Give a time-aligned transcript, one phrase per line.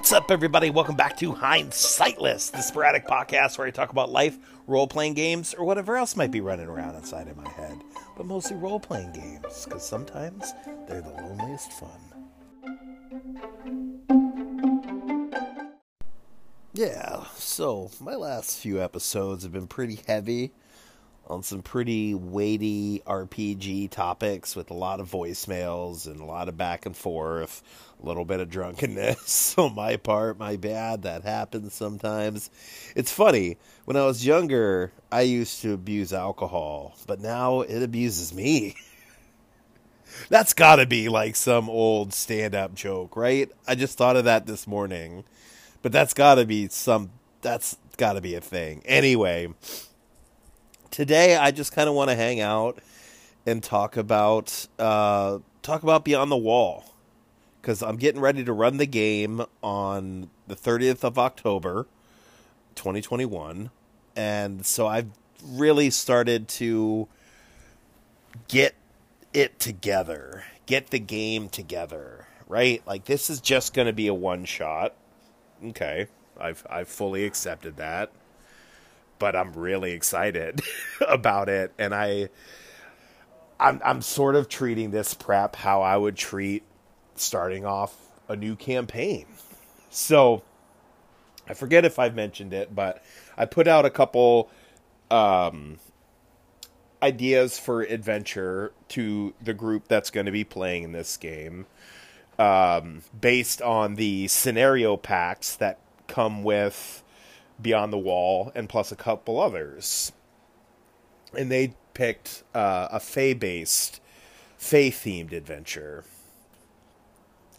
[0.00, 0.70] What's up, everybody?
[0.70, 5.52] Welcome back to Hindsightless, the sporadic podcast where I talk about life, role playing games,
[5.52, 7.78] or whatever else might be running around inside of my head.
[8.16, 10.54] But mostly role playing games, because sometimes
[10.88, 12.00] they're the loneliest fun.
[16.72, 20.54] Yeah, so my last few episodes have been pretty heavy
[21.30, 26.56] on some pretty weighty RPG topics with a lot of voicemails and a lot of
[26.56, 27.62] back and forth,
[28.02, 32.50] a little bit of drunkenness on my part, my bad, that happens sometimes.
[32.96, 38.34] It's funny, when I was younger, I used to abuse alcohol, but now it abuses
[38.34, 38.74] me.
[40.28, 43.48] That's gotta be like some old stand up joke, right?
[43.68, 45.22] I just thought of that this morning.
[45.82, 48.82] But that's gotta be some, that's gotta be a thing.
[48.84, 49.54] Anyway
[50.90, 52.78] today I just kind of want to hang out
[53.46, 56.94] and talk about uh, talk about Beyond the Wall
[57.60, 61.86] because I'm getting ready to run the game on the 30th of October,
[62.74, 63.70] 2021,
[64.16, 65.10] and so I've
[65.44, 67.08] really started to
[68.48, 68.74] get
[69.32, 72.82] it together, get the game together, right?
[72.86, 74.94] Like this is just going to be a one shot.
[75.64, 76.06] Okay,
[76.38, 78.10] I've I've fully accepted that
[79.20, 80.60] but I'm really excited
[81.08, 82.30] about it, and I,
[83.60, 86.64] I'm I'm sort of treating this prep how I would treat
[87.14, 87.94] starting off
[88.28, 89.26] a new campaign.
[89.90, 90.42] So,
[91.48, 93.04] I forget if I've mentioned it, but
[93.36, 94.50] I put out a couple
[95.10, 95.78] um,
[97.02, 101.66] ideas for adventure to the group that's going to be playing in this game,
[102.38, 107.02] um, based on the scenario packs that come with
[107.60, 110.12] Beyond the Wall, and plus a couple others.
[111.36, 114.00] And they picked uh, a Fey based,
[114.56, 116.04] Fey themed adventure.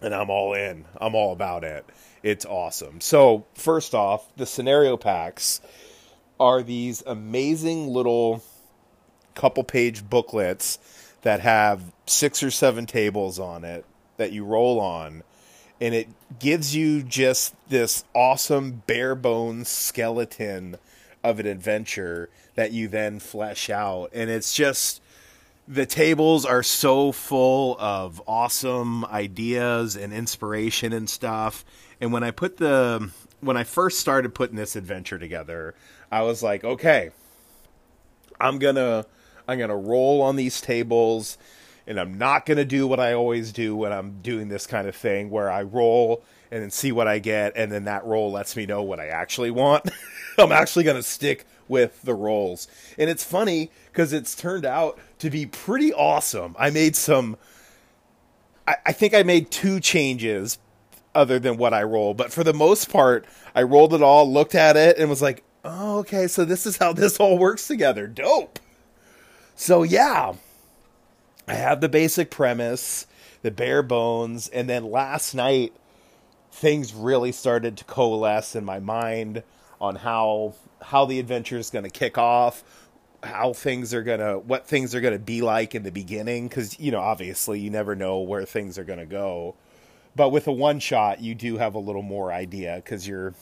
[0.02, 0.86] And I'm all in.
[1.00, 1.86] I'm all about it.
[2.24, 3.02] It's awesome.
[3.02, 5.62] So, first off, the scenario packs
[6.40, 8.44] are these amazing little
[9.36, 10.80] couple page booklets
[11.22, 13.86] that have six or seven tables on it
[14.18, 15.24] that you roll on
[15.82, 16.08] and it
[16.40, 20.78] gives you just this awesome bare bones skeleton
[21.24, 24.12] of an adventure that you then flesh out.
[24.14, 25.02] And it's just
[25.68, 31.66] the tables are so full of awesome ideas and inspiration and stuff.
[32.00, 35.76] And when i put the when i first started putting this adventure together
[36.12, 37.12] i was like okay
[38.40, 39.06] i'm gonna
[39.48, 41.38] i'm gonna roll on these tables
[41.88, 44.88] and I'm not going to do what I always do when I'm doing this kind
[44.88, 48.32] of thing where I roll and then see what I get and then that roll
[48.32, 49.90] lets me know what I actually want.
[50.38, 52.68] I'm actually going to stick with the rolls.
[52.98, 56.56] And it's funny cuz it's turned out to be pretty awesome.
[56.60, 57.38] I made some
[58.68, 60.60] I, I think I made two changes
[61.14, 64.56] other than what I roll, but for the most part, I rolled it all, looked
[64.56, 68.08] at it and was like, "Oh, okay, so this is how this all works together.
[68.08, 68.60] Dope."
[69.56, 70.34] So, yeah,
[71.52, 73.08] I have the basic premise,
[73.42, 75.74] the bare bones, and then last night
[76.50, 79.44] things really started to coalesce in my mind
[79.82, 82.64] on how how the adventure is going to kick off,
[83.22, 86.48] how things are going to what things are going to be like in the beginning
[86.48, 89.54] cuz you know obviously you never know where things are going to go.
[90.16, 93.34] But with a one shot, you do have a little more idea cuz you're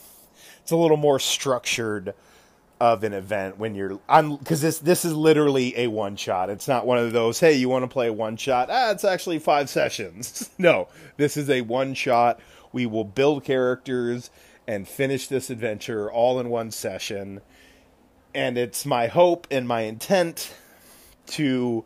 [0.62, 2.12] it's a little more structured
[2.80, 6.48] of an event when you're I'm because this this is literally a one shot.
[6.48, 9.38] It's not one of those hey you want to play one shot ah it's actually
[9.38, 10.48] five sessions.
[10.58, 12.40] no, this is a one shot.
[12.72, 14.30] We will build characters
[14.66, 17.42] and finish this adventure all in one session.
[18.34, 20.54] And it's my hope and my intent
[21.26, 21.84] to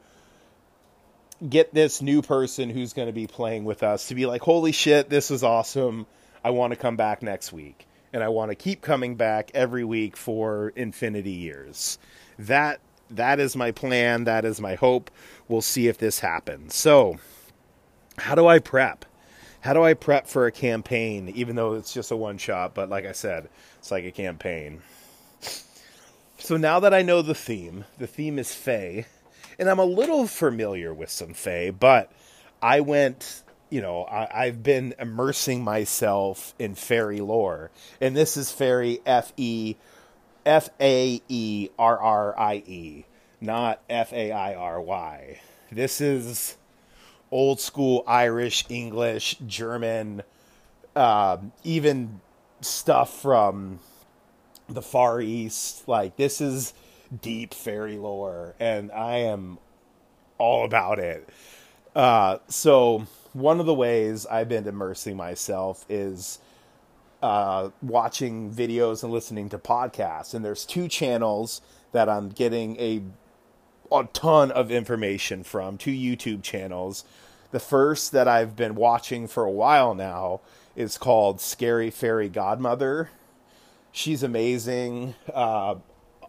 [1.49, 4.73] get this new person who's going to be playing with us to be like holy
[4.73, 6.07] shit this is awesome.
[6.45, 9.83] I want to come back next week and I want to keep coming back every
[9.83, 11.99] week for infinity years.
[12.39, 12.81] That
[13.11, 15.11] that is my plan, that is my hope.
[15.49, 16.75] We'll see if this happens.
[16.75, 17.19] So,
[18.17, 19.05] how do I prep?
[19.61, 22.89] How do I prep for a campaign even though it's just a one shot, but
[22.89, 24.83] like I said, it's like a campaign.
[26.39, 29.07] So now that I know the theme, the theme is Fae,
[29.59, 32.13] and I'm a little familiar with some Fae, but
[32.63, 33.43] I went
[33.75, 39.33] you know, I, have been immersing myself in fairy lore, and this is fairy F
[39.37, 39.75] E
[40.47, 43.05] F A E R R I E,
[43.41, 45.41] not F A I R Y.
[45.73, 46.57] This is
[47.33, 50.23] old school Irish, English, German,
[50.95, 52.21] uh, even
[52.61, 53.81] stuff from
[54.69, 55.89] the Far East.
[55.89, 56.75] Like this is
[57.23, 59.59] deep fairy lore, and I am
[60.39, 61.29] all about it.
[61.97, 66.39] Uh, so one of the ways I've been immersing myself is
[67.23, 70.35] uh, watching videos and listening to podcasts.
[70.35, 71.61] And there's two channels
[71.93, 73.03] that I'm getting a
[73.93, 77.05] a ton of information from, two YouTube channels.
[77.51, 80.41] The first that I've been watching for a while now
[80.75, 83.11] is called Scary Fairy Godmother.
[83.93, 85.77] She's amazing, uh,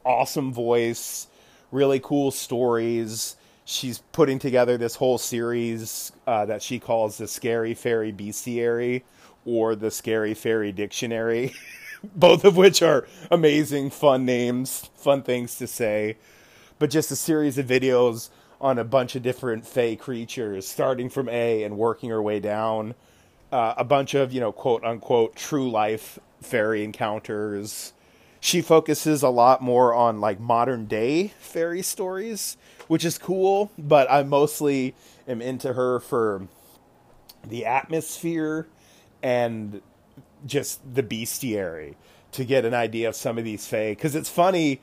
[0.04, 1.28] awesome voice,
[1.72, 3.36] really cool stories.
[3.66, 9.02] She's putting together this whole series uh, that she calls the Scary Fairy Bestiary
[9.44, 11.54] or the Scary Fairy Dictionary,
[12.16, 16.18] both of which are amazing, fun names, fun things to say.
[16.78, 18.30] But just a series of videos
[18.62, 22.94] on a bunch of different fey creatures, starting from A and working her way down.
[23.52, 27.94] Uh, a bunch of, you know, quote unquote, true life fairy encounters.
[28.46, 32.58] She focuses a lot more on like modern day fairy stories,
[32.88, 34.94] which is cool, but I mostly
[35.28, 36.48] am into her for
[37.44, 38.68] the atmosphere
[39.24, 39.82] and
[40.46, 41.96] just the bestiary
[42.34, 43.94] to get an idea of some of these fae.
[43.94, 44.80] Because it's funny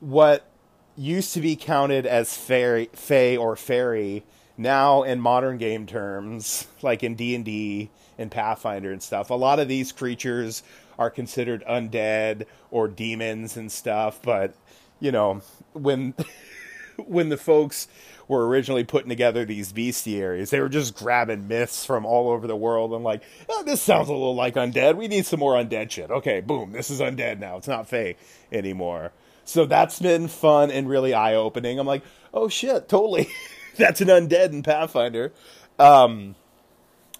[0.00, 0.50] what
[0.96, 4.24] used to be counted as fairy, fae or fairy
[4.56, 9.30] now in modern game terms, like in D and D and Pathfinder and stuff.
[9.30, 10.64] A lot of these creatures
[10.98, 14.54] are considered undead or demons and stuff, but
[15.00, 15.40] you know
[15.72, 16.14] when
[16.96, 17.88] when the folks
[18.28, 20.50] were originally putting together these bestiaries.
[20.50, 24.08] They were just grabbing myths from all over the world and like, oh, this sounds
[24.08, 24.96] a little like undead.
[24.96, 26.10] We need some more undead shit.
[26.10, 27.56] Okay, boom, this is undead now.
[27.56, 28.16] It's not Fae
[28.52, 29.12] anymore.
[29.44, 31.78] So that's been fun and really eye opening.
[31.78, 32.04] I'm like,
[32.34, 33.30] oh shit, totally.
[33.76, 35.32] that's an undead in Pathfinder.
[35.78, 36.34] Um,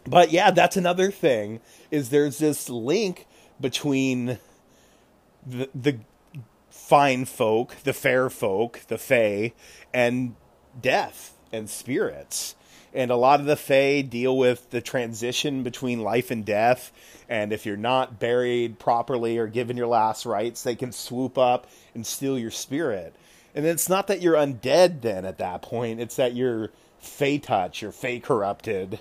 [0.07, 1.61] but yeah, that's another thing
[1.91, 3.27] is there's this link
[3.61, 4.39] between
[5.47, 5.99] the the
[6.71, 9.53] fine folk, the fair folk, the fae,
[9.93, 10.35] and
[10.81, 12.55] death and spirits.
[12.95, 16.91] And a lot of the Fae deal with the transition between life and death.
[17.29, 21.67] And if you're not buried properly or given your last rites, they can swoop up
[21.95, 23.15] and steal your spirit.
[23.55, 27.83] And it's not that you're undead then at that point, it's that you're Fey touch,
[27.83, 28.99] you're Fey corrupted.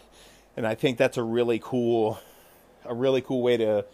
[0.55, 2.19] And I think that's a really cool,
[2.85, 3.85] a really cool way to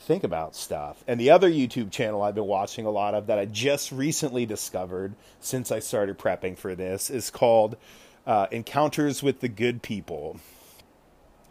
[0.00, 1.04] think about stuff.
[1.06, 4.46] And the other YouTube channel I've been watching a lot of that I just recently
[4.46, 7.76] discovered since I started prepping for this is called
[8.26, 10.40] uh, Encounters with the Good People.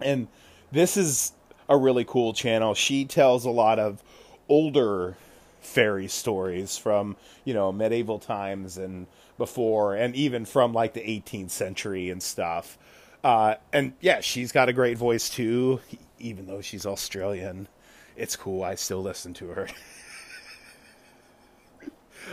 [0.02, 0.28] And
[0.72, 1.34] this is
[1.68, 2.74] a really cool channel.
[2.74, 4.02] She tells a lot of
[4.48, 5.16] older
[5.62, 9.06] fairy stories from, you know, medieval times and
[9.38, 12.78] before, and even from like the 18th century and stuff.
[13.24, 15.82] Uh, and yeah, she's got a great voice too,
[16.18, 17.68] even though she's Australian
[18.20, 18.64] it's cool.
[18.64, 19.68] I still listen to her.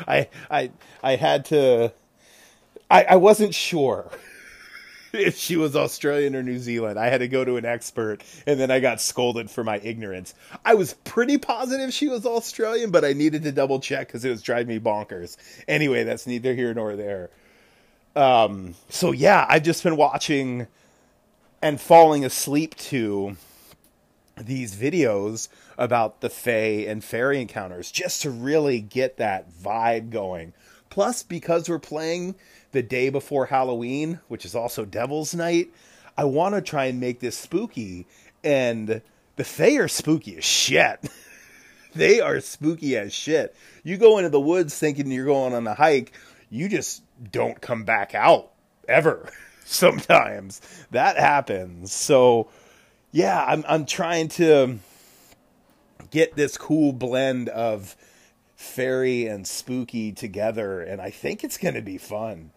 [0.07, 0.71] I I
[1.03, 1.93] I had to.
[2.91, 4.11] I I wasn't sure
[5.13, 6.99] if she was Australian or New Zealand.
[6.99, 10.35] I had to go to an expert, and then I got scolded for my ignorance.
[10.65, 14.31] I was pretty positive she was Australian, but I needed to double check because it
[14.31, 15.37] was driving me bonkers.
[15.69, 17.31] Anyway, that's neither here nor there.
[18.15, 20.67] Um, so yeah, I've just been watching
[21.63, 23.37] and falling asleep to
[24.37, 25.49] these videos
[25.79, 30.53] about the Fae and fairy encounters just to really get that vibe going.
[30.91, 32.35] Plus, because we're playing
[32.73, 35.71] the day before Halloween, which is also Devil's Night,
[36.17, 38.07] I want to try and make this spooky.
[38.45, 39.01] And
[39.37, 41.09] the Fae are spooky as shit.
[41.95, 43.55] they are spooky as shit.
[43.83, 46.13] You go into the woods thinking you're going on a hike,
[46.51, 47.03] you just
[47.33, 48.53] don't come back out
[48.89, 49.31] ever.
[49.65, 51.93] Sometimes that happens.
[51.93, 52.49] So,
[53.17, 54.79] yeah, I'm I'm trying to
[56.11, 57.97] get this cool blend of
[58.57, 62.51] fairy and spooky together, and I think it's going to be fun.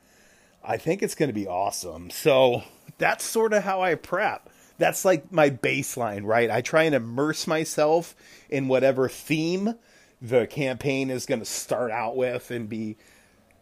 [0.61, 2.09] I think it's going to be awesome.
[2.09, 2.63] So
[2.97, 4.49] that's sort of how I prep.
[4.77, 6.51] That's like my baseline, right?
[6.51, 8.13] I try and immerse myself
[8.49, 9.75] in whatever theme
[10.21, 12.97] the campaign is going to start out with and be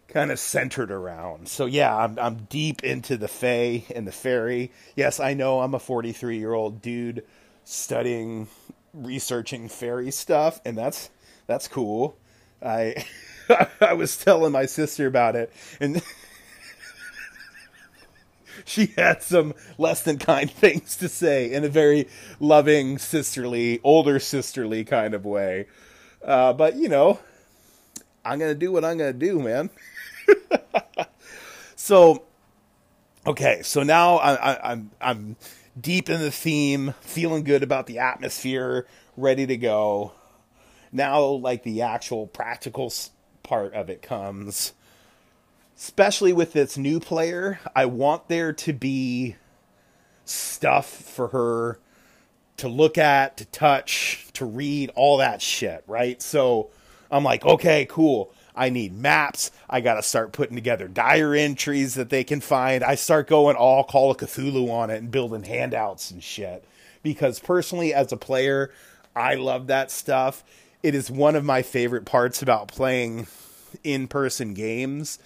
[0.07, 1.47] kind of centered around.
[1.47, 4.71] So yeah, I'm I'm deep into the Fae and the fairy.
[4.95, 7.23] Yes, I know I'm a 43 year old dude
[7.63, 8.47] studying
[8.93, 11.09] researching fairy stuff, and that's
[11.45, 12.17] that's cool.
[12.63, 13.05] I
[13.81, 16.01] I was telling my sister about it, and
[18.65, 22.07] she had some less than kind things to say in a very
[22.39, 25.67] loving, sisterly, older sisterly kind of way.
[26.23, 27.19] Uh, but you know,
[28.25, 29.69] I'm gonna do what I'm gonna do, man.
[31.75, 32.24] so,
[33.25, 35.36] okay, so now I, I, I'm I'm
[35.79, 40.13] deep in the theme, feeling good about the atmosphere, ready to go.
[40.91, 42.91] Now, like the actual practical
[43.43, 44.74] part of it comes,
[45.77, 47.60] especially with this new player.
[47.75, 49.36] I want there to be
[50.25, 51.79] stuff for her
[52.57, 56.22] to look at, to touch, to read, all that shit, right?
[56.22, 56.69] So
[57.12, 58.34] I'm like, okay, cool.
[58.57, 59.51] I need maps.
[59.69, 62.83] I got to start putting together diary entries that they can find.
[62.83, 66.65] I start going all Call of Cthulhu on it and building handouts and shit.
[67.03, 68.71] Because personally, as a player,
[69.15, 70.43] I love that stuff.
[70.81, 73.27] It is one of my favorite parts about playing
[73.83, 75.19] in person games.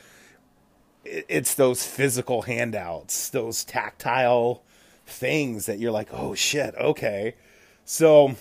[1.03, 4.61] It's those physical handouts, those tactile
[5.05, 7.35] things that you're like, oh shit, okay.
[7.85, 8.35] So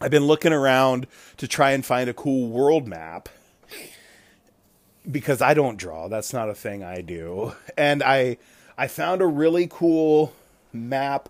[0.00, 1.06] I've been looking around
[1.36, 3.28] to try and find a cool world map
[5.10, 6.08] because I don't draw.
[6.08, 7.54] That's not a thing I do.
[7.78, 8.38] And I
[8.78, 10.32] I found a really cool
[10.72, 11.28] map,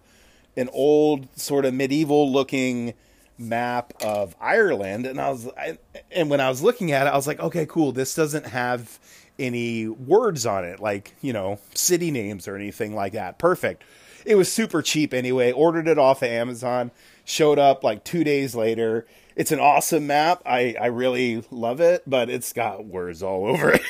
[0.56, 2.94] an old sort of medieval looking
[3.36, 5.78] map of Ireland and I was I,
[6.10, 7.92] and when I was looking at it I was like, okay, cool.
[7.92, 8.98] This doesn't have
[9.38, 13.38] any words on it like, you know, city names or anything like that.
[13.38, 13.82] Perfect.
[14.24, 15.52] It was super cheap anyway.
[15.52, 16.90] Ordered it off of Amazon.
[17.26, 19.06] Showed up like 2 days later
[19.36, 20.42] it's an awesome map.
[20.46, 23.82] I, I really love it, but it's got words all over it.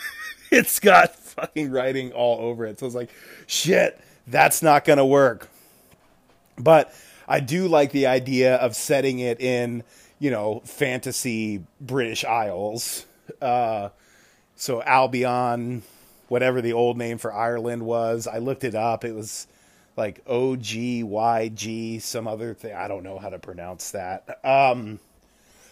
[0.50, 2.78] it's got fucking writing all over it.
[2.78, 3.10] So it's like,
[3.46, 5.50] shit, that's not going to work.
[6.58, 6.94] But
[7.28, 9.84] I do like the idea of setting it in,
[10.18, 13.04] you know, fantasy British Isles.
[13.42, 13.90] Uh,
[14.56, 15.82] so Albion,
[16.28, 19.04] whatever the old name for Ireland was, I looked it up.
[19.04, 19.48] It was
[19.96, 22.74] like O G Y G, some other thing.
[22.74, 24.40] I don't know how to pronounce that.
[24.44, 24.98] Um,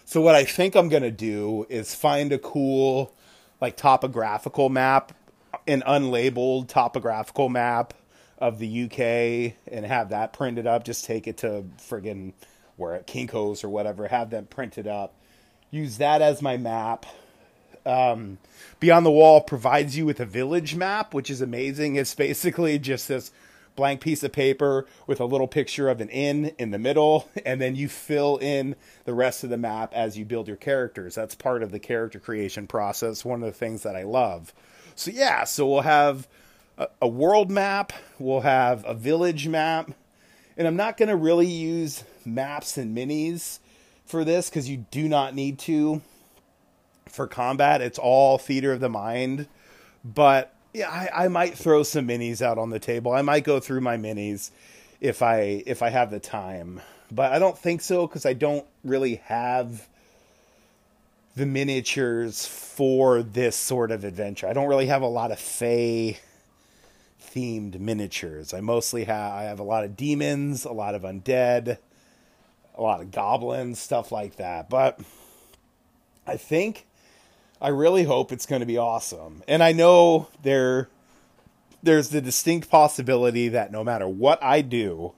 [0.04, 3.12] so what I think I'm gonna do is find a cool,
[3.60, 5.12] like topographical map,
[5.66, 7.94] an unlabeled topographical map
[8.38, 10.84] of the UK, and have that printed up.
[10.84, 12.32] Just take it to friggin'
[12.76, 14.08] where at Kinkos or whatever.
[14.08, 15.14] Have them printed up.
[15.70, 17.06] Use that as my map.
[17.84, 18.38] Um,
[18.80, 21.96] Beyond the Wall provides you with a village map, which is amazing.
[21.96, 23.30] It's basically just this
[23.76, 27.60] blank piece of paper with a little picture of an inn in the middle, and
[27.60, 31.14] then you fill in the rest of the map as you build your characters.
[31.14, 34.52] That's part of the character creation process, one of the things that I love.
[34.94, 36.28] So, yeah, so we'll have
[36.78, 39.90] a, a world map, we'll have a village map,
[40.56, 43.58] and I'm not going to really use maps and minis
[44.04, 46.02] for this because you do not need to
[47.08, 47.80] for combat.
[47.80, 49.46] It's all theater of the mind.
[50.04, 53.12] But yeah, I, I might throw some minis out on the table.
[53.12, 54.50] I might go through my minis
[55.00, 58.64] if I if I have the time, but I don't think so because I don't
[58.84, 59.88] really have
[61.36, 64.46] the miniatures for this sort of adventure.
[64.46, 66.18] I don't really have a lot of Fey
[67.22, 68.52] themed miniatures.
[68.54, 71.78] I mostly have I have a lot of demons, a lot of undead,
[72.74, 74.70] a lot of goblins, stuff like that.
[74.70, 75.00] But
[76.26, 76.86] I think
[77.62, 79.44] I really hope it's going to be awesome.
[79.46, 80.88] And I know there
[81.80, 85.12] there's the distinct possibility that no matter what I do,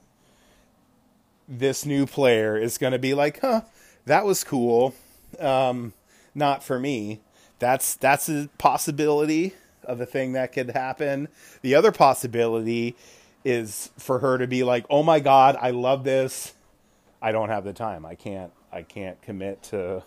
[1.49, 3.63] this new player is going to be like, "Huh,
[4.05, 4.95] that was cool."
[5.41, 5.95] Um,
[6.35, 7.21] not for me.
[7.61, 11.29] That's that's a possibility of a thing that could happen.
[11.63, 12.95] The other possibility
[13.43, 16.53] is for her to be like, "Oh my god, I love this.
[17.23, 18.05] I don't have the time.
[18.05, 20.03] I can't I can't commit to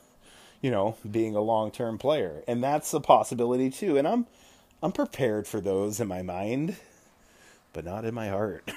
[0.67, 2.43] you know, being a long term player.
[2.45, 3.95] And that's a possibility too.
[3.97, 4.25] And I'm
[4.83, 6.75] I'm prepared for those in my mind,
[7.71, 8.69] but not in my heart.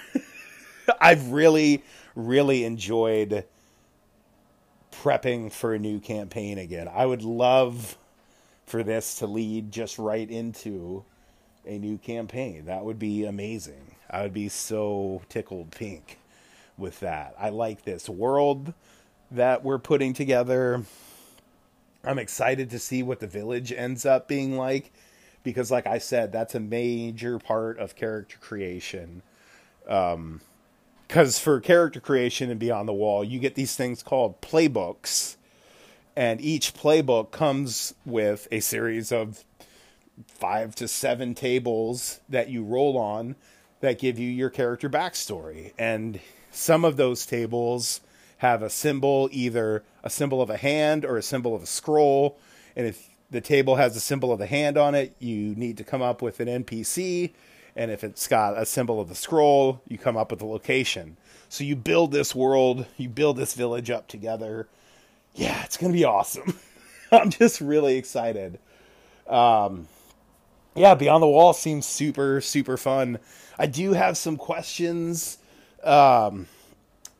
[1.00, 1.82] I've really,
[2.14, 3.44] really enjoyed
[4.92, 6.86] prepping for a new campaign again.
[6.86, 7.98] I would love
[8.66, 11.04] for this to lead just right into
[11.66, 12.66] a new campaign.
[12.66, 13.96] That would be amazing.
[14.08, 16.20] I would be so tickled pink
[16.78, 17.34] with that.
[17.36, 18.74] I like this world
[19.32, 20.84] that we're putting together.
[22.04, 24.92] I'm excited to see what the village ends up being like
[25.42, 29.22] because, like I said, that's a major part of character creation.
[29.84, 30.40] Because um,
[31.42, 35.36] for character creation and Beyond the Wall, you get these things called playbooks,
[36.16, 39.44] and each playbook comes with a series of
[40.26, 43.36] five to seven tables that you roll on
[43.80, 45.72] that give you your character backstory.
[45.78, 48.00] And some of those tables
[48.38, 52.38] have a symbol, either a symbol of a hand or a symbol of a scroll.
[52.76, 55.84] And if the table has a symbol of a hand on it, you need to
[55.84, 57.32] come up with an NPC.
[57.76, 61.16] And if it's got a symbol of the scroll, you come up with a location.
[61.48, 64.68] So you build this world, you build this village up together.
[65.34, 66.58] Yeah, it's going to be awesome.
[67.12, 68.58] I'm just really excited.
[69.28, 69.88] Um,
[70.74, 73.18] yeah, Beyond the Wall seems super, super fun.
[73.58, 75.38] I do have some questions.
[75.82, 76.46] Um,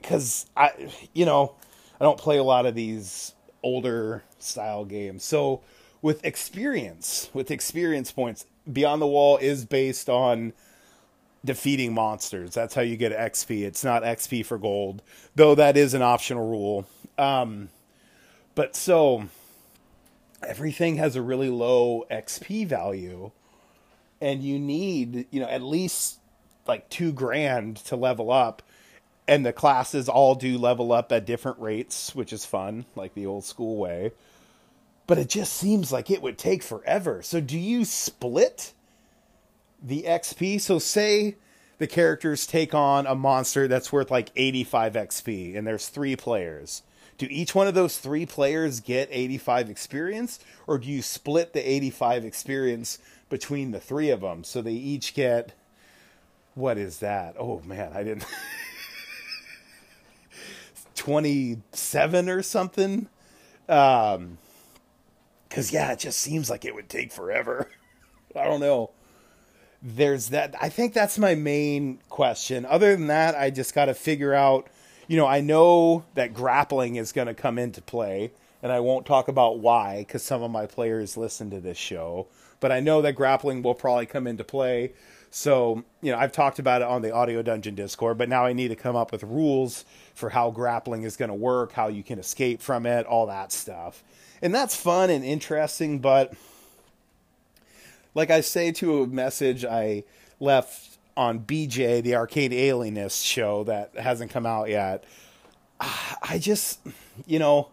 [0.01, 0.73] because I,
[1.13, 1.55] you know,
[2.01, 5.23] I don't play a lot of these older style games.
[5.23, 5.61] So
[6.03, 10.53] with experience, with experience points, Beyond the Wall is based on
[11.45, 12.55] defeating monsters.
[12.55, 13.63] That's how you get XP.
[13.63, 15.03] It's not XP for gold,
[15.35, 16.87] though that is an optional rule.
[17.19, 17.69] Um,
[18.55, 19.29] but so
[20.47, 23.31] everything has a really low XP value,
[24.21, 26.19] and you need, you know, at least
[26.67, 28.63] like two grand to level up.
[29.29, 33.27] And the classes all do level up at different rates, which is fun, like the
[33.27, 34.13] old school way.
[35.07, 37.23] But it just seems like it would take forever.
[37.23, 38.73] So, do you split
[39.83, 40.61] the XP?
[40.61, 41.37] So, say
[41.79, 46.83] the characters take on a monster that's worth like 85 XP, and there's three players
[47.21, 51.61] do each one of those three players get 85 experience or do you split the
[51.71, 52.99] 85 experience
[53.29, 55.53] between the three of them so they each get
[56.55, 58.25] what is that oh man i didn't
[61.01, 63.09] 27 or something.
[63.69, 64.39] Um
[65.49, 67.71] cuz yeah it just seems like it would take forever.
[68.37, 68.91] I don't know.
[69.83, 72.67] There's that i think that's my main question.
[72.67, 74.69] Other than that i just got to figure out
[75.11, 78.31] you know, I know that grappling is going to come into play,
[78.63, 82.29] and I won't talk about why because some of my players listen to this show,
[82.61, 84.93] but I know that grappling will probably come into play.
[85.31, 88.53] So, you know, I've talked about it on the Audio Dungeon Discord, but now I
[88.53, 89.85] need to come up with rules
[90.15, 93.53] for how grappling is going to work, how you can escape from it, all that
[93.53, 94.03] stuff.
[94.43, 96.35] And that's fun and interesting, but
[98.15, 100.03] like I say to a message I
[100.41, 105.05] left on BJ, the Arcade Alienist show that hasn't come out yet.
[105.81, 106.81] I just,
[107.27, 107.69] you know,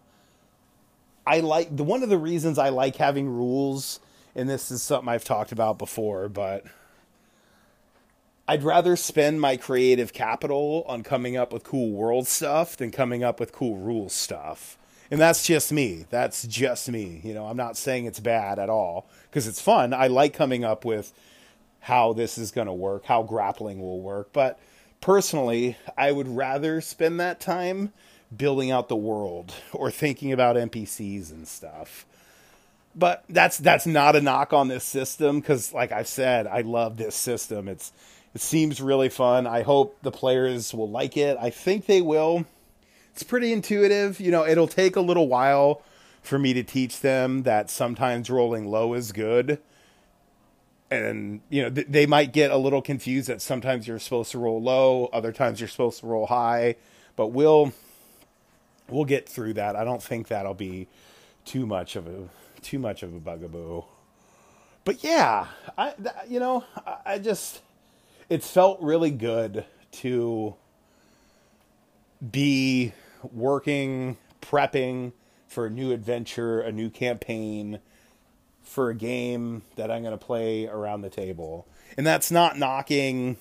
[1.26, 4.00] I like the one of the reasons I like having rules,
[4.34, 6.64] and this is something I've talked about before, but
[8.50, 13.22] I'd rather spend my creative capital on coming up with cool world stuff than coming
[13.22, 14.78] up with cool rule stuff.
[15.10, 16.06] And that's just me.
[16.08, 17.20] That's just me.
[17.22, 19.92] You know, I'm not saying it's bad at all because it's fun.
[19.92, 21.12] I like coming up with
[21.80, 24.32] how this is going to work, how grappling will work.
[24.32, 24.58] But
[25.02, 27.92] personally, I would rather spend that time
[28.34, 32.06] building out the world or thinking about NPCs and stuff.
[32.94, 36.96] But that's that's not a knock on this system because, like I said, I love
[36.96, 37.68] this system.
[37.68, 37.92] It's
[38.34, 39.46] it seems really fun.
[39.46, 41.36] I hope the players will like it.
[41.40, 42.46] I think they will.
[43.12, 44.20] It's pretty intuitive.
[44.20, 45.82] You know, it'll take a little while
[46.22, 49.58] for me to teach them that sometimes rolling low is good
[50.90, 54.38] and you know th- they might get a little confused that sometimes you're supposed to
[54.38, 56.76] roll low, other times you're supposed to roll high,
[57.16, 57.72] but we'll
[58.88, 59.76] we'll get through that.
[59.76, 60.88] I don't think that'll be
[61.44, 62.28] too much of a
[62.62, 63.84] too much of a bugaboo.
[64.84, 65.94] But yeah, I
[66.28, 67.60] you know I, I just
[68.28, 70.54] it felt really good to
[72.30, 72.92] be
[73.32, 75.12] working prepping
[75.46, 77.80] for a new adventure, a new campaign
[78.62, 81.66] for a game that I'm going to play around the table.
[81.96, 83.38] And that's not knocking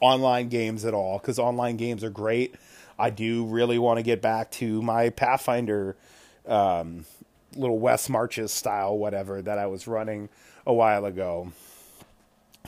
[0.00, 2.54] online games at all because online games are great.
[2.98, 5.96] I do really want to get back to my Pathfinder
[6.46, 7.04] um,
[7.54, 10.28] little West Marches style, whatever, that I was running
[10.66, 11.52] a while ago.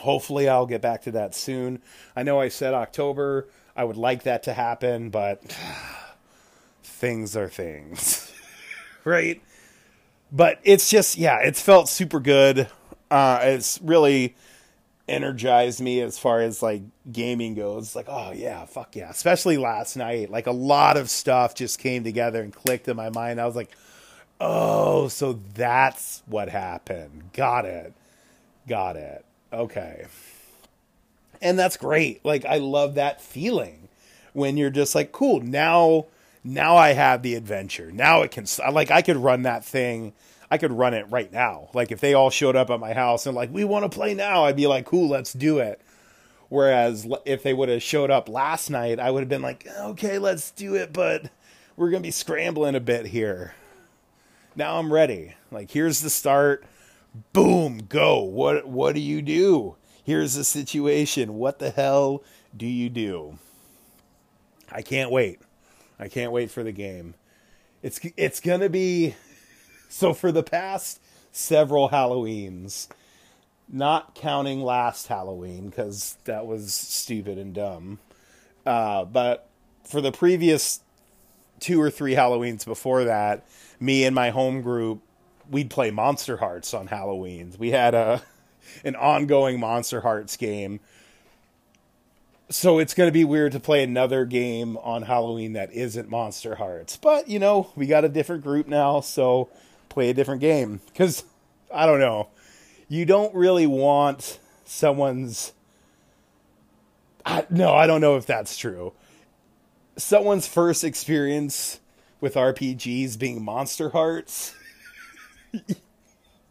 [0.05, 1.81] Hopefully, I'll get back to that soon.
[2.15, 3.47] I know I said October.
[3.75, 5.41] I would like that to happen, but
[6.83, 8.31] things are things,
[9.03, 9.41] right?
[10.31, 12.67] but it's just yeah, it's felt super good.
[13.09, 14.35] Uh, it's really
[15.07, 17.95] energized me as far as like gaming goes.
[17.95, 19.09] Like, oh yeah, fuck yeah.
[19.09, 20.29] Especially last night.
[20.29, 23.39] Like a lot of stuff just came together and clicked in my mind.
[23.39, 23.71] I was like,
[24.41, 27.31] oh, so that's what happened.
[27.33, 27.93] Got it.
[28.67, 29.23] Got it.
[29.55, 30.05] Okay.
[31.41, 32.23] And that's great.
[32.25, 33.87] Like I love that feeling
[34.33, 36.05] when you're just like, cool, now
[36.43, 37.91] now I have the adventure.
[37.91, 40.13] Now it can like I could run that thing.
[40.51, 41.69] I could run it right now.
[41.73, 44.13] Like if they all showed up at my house and like we want to play
[44.13, 45.81] now, I'd be like, cool, let's do it.
[46.49, 50.19] Whereas if they would have showed up last night, I would have been like, okay,
[50.19, 51.29] let's do it, but
[51.75, 53.55] we're gonna be scrambling a bit here.
[54.55, 55.33] Now I'm ready.
[55.49, 56.63] Like here's the start.
[57.33, 58.21] Boom, go.
[58.21, 59.77] What what do you do?
[60.03, 61.35] Here's the situation.
[61.35, 62.23] What the hell
[62.55, 63.37] do you do?
[64.71, 65.39] I can't wait.
[65.97, 67.15] I can't wait for the game.
[67.81, 69.15] It's it's gonna be
[69.87, 70.99] so for the past
[71.31, 72.89] several Halloweens,
[73.69, 77.99] not counting last Halloween because that was stupid and dumb.
[78.65, 79.49] Uh, but
[79.85, 80.81] for the previous
[81.59, 83.45] two or three Halloweens before that,
[83.79, 85.01] me and my home group
[85.49, 87.57] we'd play Monster Hearts on Halloweens.
[87.57, 88.21] We had a
[88.83, 90.79] an ongoing Monster Hearts game
[92.49, 96.55] so it's going to be weird to play another game on Halloween that isn't Monster
[96.55, 96.95] Hearts.
[96.95, 99.49] But, you know, we got a different group now, so
[99.89, 100.79] play a different game.
[100.85, 101.23] Because,
[101.73, 102.27] I don't know,
[102.87, 105.53] you don't really want someone's
[107.25, 108.93] I, no, I don't know if that's true.
[109.97, 111.79] Someone's first experience
[112.21, 114.53] with RPGs being Monster Hearts.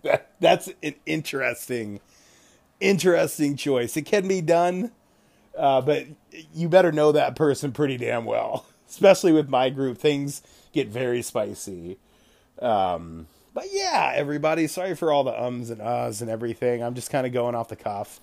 [0.02, 2.00] That, that's an interesting,
[2.80, 3.96] interesting choice.
[3.96, 4.92] It can be done,
[5.56, 6.06] uh, but
[6.54, 8.66] you better know that person pretty damn well.
[8.88, 11.98] Especially with my group, things get very spicy.
[12.60, 16.82] Um, but yeah, everybody, sorry for all the ums and uhs and everything.
[16.82, 18.20] I'm just kind of going off the cuff.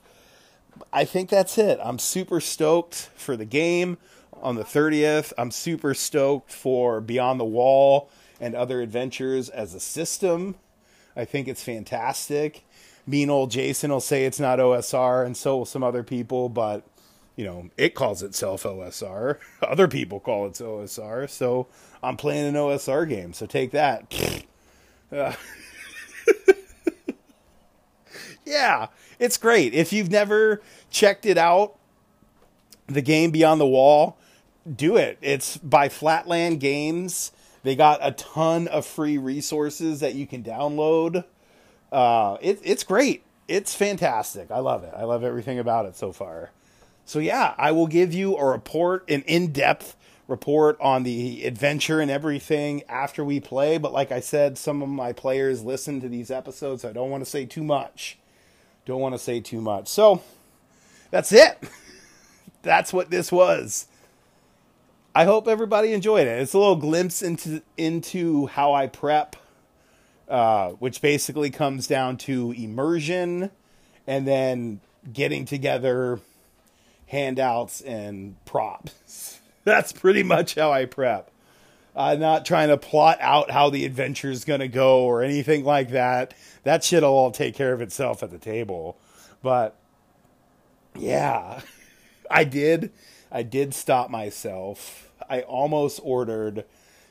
[0.94, 1.80] I think that's it.
[1.84, 3.98] I'm super stoked for the game
[4.42, 5.34] on the 30th.
[5.38, 10.56] I'm super stoked for Beyond the Wall and other adventures as a system.
[11.16, 12.64] I think it's fantastic.
[13.08, 16.84] Mean old Jason will say it's not OSR, and so will some other people, but
[17.36, 19.38] you know, it calls itself OSR.
[19.64, 21.68] Other people call it OSR, so
[22.04, 23.34] I'm playing an OSR game.
[23.34, 24.14] So take that.
[25.12, 25.34] Uh,
[28.46, 29.74] yeah, it's great.
[29.74, 31.78] If you've never checked it out,
[32.88, 34.18] the game Beyond the Wall,
[34.74, 35.18] do it.
[35.22, 37.32] It's by Flatland Games.
[37.64, 41.24] They got a ton of free resources that you can download.
[41.92, 43.24] Uh, it, it's great.
[43.48, 44.50] It's fantastic.
[44.50, 44.94] I love it.
[44.96, 46.52] I love everything about it so far.
[47.06, 49.96] So yeah, I will give you a report, an in-depth
[50.28, 53.78] report on the adventure and everything after we play.
[53.78, 56.84] But like I said, some of my players listen to these episodes.
[56.84, 58.18] So I don't want to say too much.
[58.86, 59.88] Don't want to say too much.
[59.88, 60.24] So
[61.12, 61.58] that's it.
[62.62, 63.88] that's what this was.
[65.14, 66.42] I hope everybody enjoyed it.
[66.42, 69.36] It's a little glimpse into into how I prep,
[70.30, 73.52] uh, which basically comes down to immersion
[74.08, 74.80] and then
[75.12, 76.20] getting together
[77.08, 79.42] handouts and props.
[79.66, 81.30] That's pretty much how I prep.
[81.94, 85.66] I'm not trying to plot out how the adventure is going to go or anything
[85.66, 86.34] like that.
[86.64, 88.98] That shit'll all take care of itself at the table.
[89.44, 89.76] But
[90.96, 91.62] yeah,
[92.32, 92.92] I did.
[93.32, 95.12] I did stop myself.
[95.30, 96.66] I almost ordered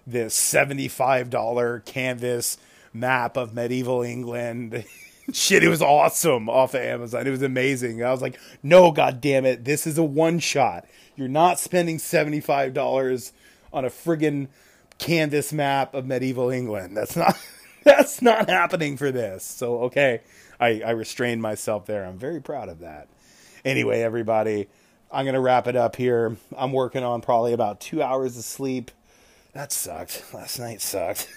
[0.07, 2.59] this $75 canvas
[2.93, 4.85] map of medieval England.
[5.33, 7.27] Shit, it was awesome off of Amazon.
[7.27, 8.03] It was amazing.
[8.05, 10.87] I was like, no, god damn it, this is a one shot.
[11.17, 13.33] You're not spending $75
[13.73, 14.49] on a friggin'
[14.99, 16.97] canvas map of medieval England.
[16.97, 17.37] That's not
[17.85, 19.45] that's not happening for this.
[19.45, 20.21] So okay,
[20.61, 22.05] I, I restrained myself there.
[22.05, 23.09] I'm very proud of that.
[23.65, 24.69] Anyway, everybody,
[25.13, 26.37] I'm gonna wrap it up here.
[26.57, 28.91] I'm working on probably about two hours of sleep.
[29.53, 30.25] That sucked.
[30.33, 31.29] Last night sucked.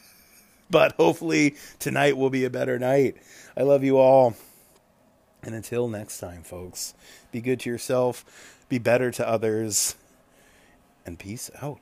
[0.70, 3.16] but hopefully tonight will be a better night.
[3.56, 4.34] I love you all.
[5.44, 6.94] And until next time, folks,
[7.30, 9.94] be good to yourself, be better to others,
[11.06, 11.80] and peace out.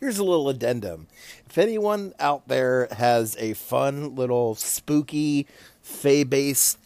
[0.00, 1.08] Here's a little addendum.
[1.46, 5.46] If anyone out there has a fun little spooky,
[5.82, 6.78] fey based,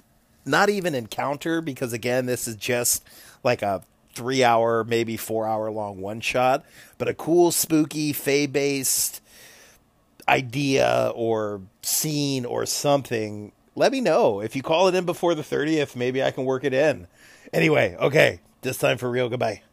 [0.44, 3.04] not even encounter, because again, this is just
[3.42, 3.83] like a
[4.14, 6.64] three hour, maybe four hour long one shot,
[6.98, 9.20] but a cool, spooky, fey based
[10.28, 14.40] idea or scene or something, let me know.
[14.40, 17.07] If you call it in before the 30th, maybe I can work it in.
[17.52, 19.28] Anyway, okay, this time for real.
[19.28, 19.64] Goodbye.